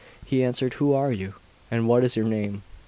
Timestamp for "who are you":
0.73-1.35